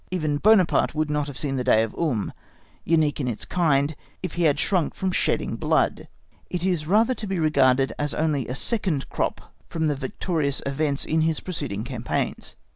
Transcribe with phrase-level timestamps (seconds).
[0.09, 2.33] Even Buonaparte would not have seen the day of Ulm,
[2.83, 6.07] unique in its kind, if he had shrunk from shedding blood;
[6.49, 11.05] it is rather to be regarded as only a second crop from the victorious events
[11.05, 12.55] in his preceding campaigns.